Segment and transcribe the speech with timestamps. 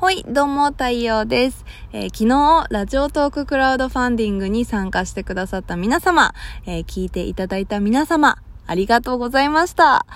[0.00, 1.64] ほい、どうも、太陽です。
[1.92, 6.34] えー、昨日、ラジオトーククラウドファンディングに参加してくださった皆様、
[6.66, 8.38] えー、聞いていただいた皆様、
[8.68, 10.06] ありがとうございました。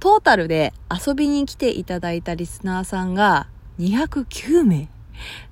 [0.00, 3.46] トータルで遊びに来ていただいたリスナーさんが
[3.78, 4.88] 209名。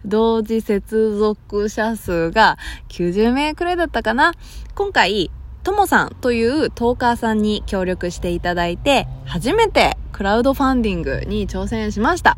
[0.04, 2.58] 同時接続者数が
[2.88, 4.32] 90名くらいだったかな。
[4.74, 5.30] 今回、
[5.62, 12.36] ともさんというトーカーさんに協力していただいて、初めてクラウドファンディングに挑戦しました。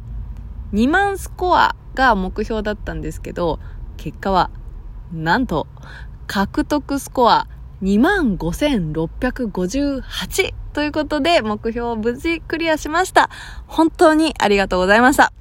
[0.72, 3.58] 2万スコアが目標だったんですけど、
[3.96, 4.50] 結果は、
[5.12, 5.66] なんと、
[6.26, 7.46] 獲得スコア
[7.82, 13.30] 25,658ということで、目標を無事クリアしました。
[13.66, 15.32] 本当にありがとうございました。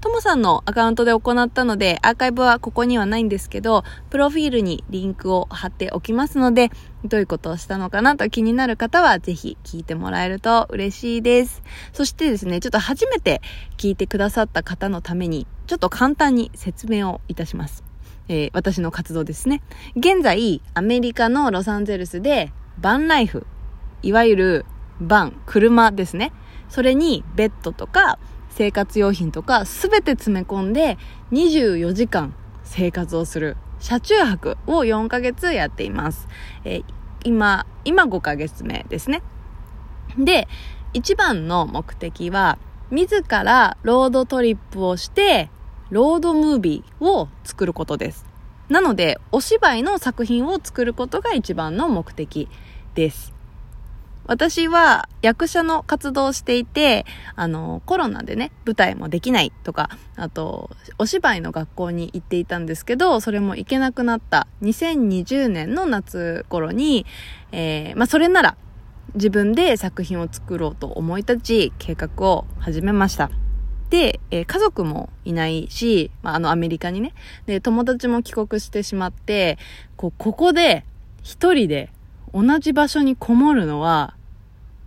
[0.00, 6.70] ともさんのアカウントで行ったので、アーカイブはここにはないんですけど、プロフィールにリンクを貼っておきますので、
[7.04, 11.62] どういうことをしたのかなと気になる方は、ぜひ聞いてもらえると嬉しいです。
[11.92, 13.42] そしてですね、ちょっと初めて
[13.76, 17.84] 聞いてくださった方のために、ちょっと簡単に説明をいたします。
[18.28, 19.60] えー、私の活動ですね。
[19.96, 23.46] 現在、アメリカのロサンゼルスで、バンライフ、
[24.02, 24.66] いわゆる
[24.98, 26.32] バン、車ですね。
[26.70, 28.18] それにベッドとか
[28.50, 30.98] 生活用品とか全て詰め込んで
[31.32, 32.34] 24時間
[32.64, 36.28] 生活をする車中泊を4ヶ月やっています。
[36.64, 36.84] えー、
[37.24, 39.22] 今、今5ヶ月目ですね。
[40.18, 40.48] で、
[40.92, 42.58] 一番の目的は、
[42.90, 45.50] 自らロードトリップをして、
[45.90, 48.26] ロードムービーを作ることです。
[48.68, 52.48] なので、お芝居の作品を作ることが一番の目的
[52.94, 53.39] です。
[54.30, 67.06] 私は役者の活動をしていて、あの、コロナでね、舞台もできないとか、あと、お芝居の学校に行っていたんですけど、それも行けなくなった2020年の夏頃に、
[67.50, 68.56] えー、まあ、それなら
[69.14, 73.32] 自分で作品を作ろうと思い立ち、計画を始めました。
[73.88, 77.14] で、えー、家族もいないし、まあ、あのアメリカにね、
[77.46, 79.58] で、友達も帰国してしまって、
[79.96, 80.84] こう、ここで
[81.20, 81.90] 一人で
[82.32, 84.14] 同じ場所にこもるのは、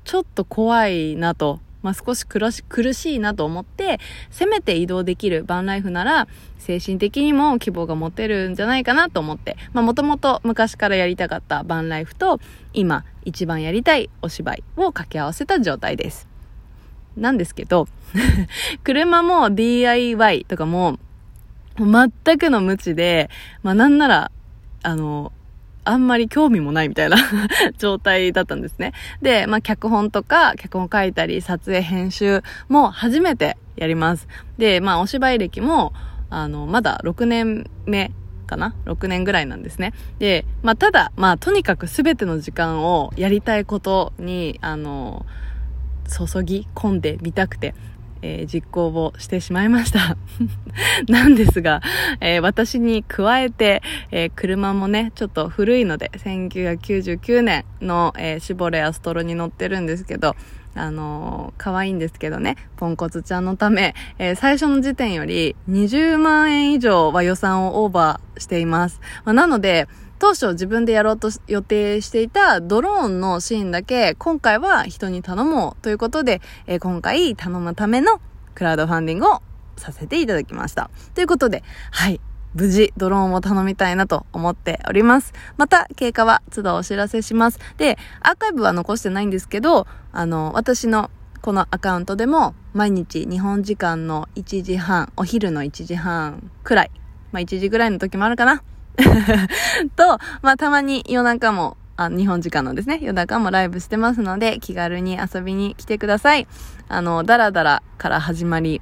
[0.03, 3.99] ちょっと怖いなと、まあ、少し苦し苦しいなと思って、
[4.31, 6.27] せめて移動できるバンライフなら、
[6.59, 12.39] 精神的にも希望が持てるんじゃないかなと思って、ま、もともと昔からやりたかったバンライフと、
[12.73, 16.27] 今、一番やりたいお芝居を掛け合わせた状態です。
[17.17, 17.87] なんですけど、
[18.83, 20.99] 車も DIY とかも、
[21.77, 23.29] 全くの無知で、
[23.61, 24.31] まあ、なんなら、
[24.83, 25.31] あの、
[25.85, 27.17] あんまり興味もないみたいな
[27.77, 28.93] 状態だったんですね。
[29.21, 34.27] で、まあ、脚本とか、脚本書いたり、撮影、編集も初めてやります。
[34.57, 35.93] で、まあ、お芝居歴も、
[36.29, 38.11] あの、まだ6年目
[38.47, 39.93] かな ?6 年ぐらいなんですね。
[40.19, 45.25] で、まあ、ただ、まあ、とにかく全ての時間をやりたいことに、あの、
[46.07, 47.73] 注ぎ込んでみたくて、
[48.21, 50.17] えー、実行をしてしまいました。
[51.07, 51.81] なんですが、
[52.19, 60.35] えー、私に加えて、えー、車もね、ちょっと古いので、1999年の、えシボレアストロに乗ってるんですけど、
[60.75, 68.99] あの可愛いんですけどね、ポンコツちゃんのため、え最初の時点より20万円以上は予算をオーバーしています。
[69.23, 69.87] まあ、なので、
[70.19, 78.21] 当初自分でやろうと予定していたドローンのシーンだけ、今回は人に頼もうということで、えー、今回頼むための
[78.55, 79.41] クラウドファンディングを
[79.77, 80.89] させていただきました。
[81.13, 82.19] ということで、はい。
[82.53, 85.33] 無事、ドローンを頼みたいなと思っております。
[85.57, 87.59] また、経過は都度お知らせします。
[87.77, 91.09] で、アーカイブは残してないんですけど、あの、私の
[91.41, 96.91] このアカウントでも、毎日日本時間の1時半、お昼の1時半くらい、
[97.31, 98.63] まあ1時ぐらいの時もあるかな。
[99.95, 106.47] と、まあ、たまに夜中も、あ、日本時間のですね、夜中もライブしてますので、気軽に遊びに来てください。
[106.87, 108.81] あの、ダラダラから始まり、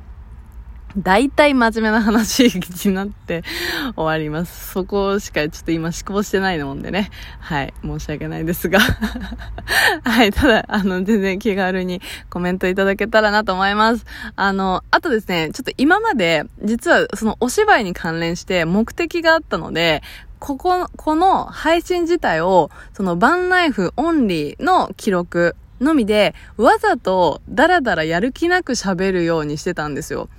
[0.97, 2.45] 大体真面目な話
[2.87, 3.43] になって
[3.95, 4.71] 終わります。
[4.71, 7.09] そこしかちょっと今思考してないもんでね。
[7.39, 7.73] はい。
[7.83, 8.79] 申し訳ないですが
[10.03, 10.31] はい。
[10.31, 14.05] ただ、あの、全然気軽にコメントいただけたらなと思います。
[14.35, 20.01] あの、あとですね、ちょっと今まで、実はそのお芝居に関連して目的があったので、
[20.39, 30.29] ここ、この配信自体を、そのバンライフオンリーの記録のみで、わざとダラダラやる気なく喋るようにしてたんですよ。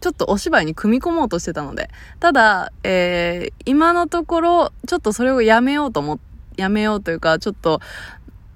[0.00, 1.90] ちょっとお芝居に組み込もうとしてたので。
[2.18, 6.18] ただ、えー、今のところ、ちょっとそれをやめようと思、
[6.56, 7.80] やめようというか、ちょっと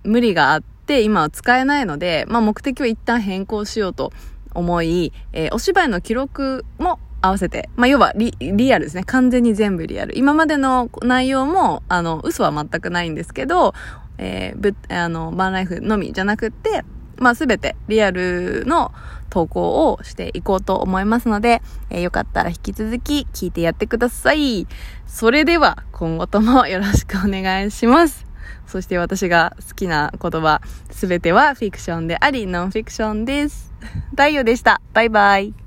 [0.02, 4.12] 無理があって、今は使えないので、まあ目的を一旦変更しようと
[4.54, 9.04] 思い、えー、お芝居の記録も合わせて、まあ、要はリ、リアルですね。
[9.04, 10.16] 完全に全部リアル。
[10.16, 13.72] 今までの内容も、あの、嘘は全くないんですけど、
[14.18, 16.84] えー、ぶ、あの、バンライフのみじゃなくて、
[17.18, 18.92] まあ、すべてリアルの
[19.30, 24.66] 投稿をしていこうと思いますので、えー、よかったら引き続き聞いてやってください。
[25.06, 28.26] それでは、今後ともよろしくお願いします。
[28.66, 33.72] そして私が好きな言葉、すべてはフィクションであり、ノンフィクションです。
[34.10, 34.80] 太陽でした。
[34.92, 35.63] バイバイ。